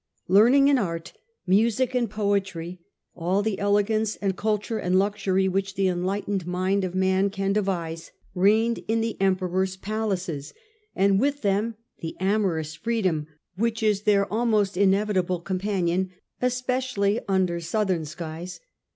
[0.27, 1.13] Learning and art,
[1.45, 2.79] music and poetry,
[3.13, 8.11] all the elegance and culture and luxury which the enlightened mind of man can devise,
[8.33, 10.55] reigned in the Emperor's palaces;
[10.95, 13.27] and with them the amorous freedom
[13.57, 16.09] which is their almost inevitable companion,
[16.41, 18.59] especially under Southern skies.